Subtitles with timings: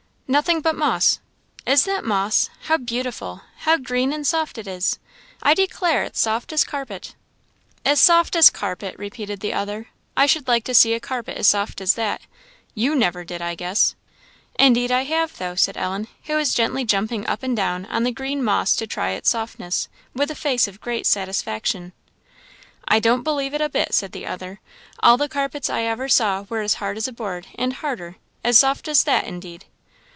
[0.31, 1.19] "Nothing but moss."
[1.65, 2.49] "Is that moss!
[2.61, 3.41] How beautiful!
[3.57, 4.97] how green and soft it is!
[5.43, 7.15] I declare it's as soft as a carpet."
[7.83, 9.87] "As soft as a carpet!" repeated the other.
[10.15, 12.21] "I should like to see a carpet as soft as that!
[12.73, 13.93] you never did, I guess."
[14.57, 18.13] "Indeed I have, though," said Ellen, who was gently jumping up and down on the
[18.13, 21.91] green moss to try its softness, with a face of great satisfaction.
[22.87, 24.61] "I don't believe it a bit," said the other;
[25.03, 28.15] "all the carpets I ever saw were as hard as a board, and harder;
[28.45, 29.65] as soft as that, indeed!"